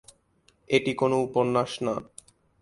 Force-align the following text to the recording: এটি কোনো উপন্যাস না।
এটি 0.69 0.91
কোনো 0.93 1.15
উপন্যাস 1.27 1.71
না। 1.85 1.95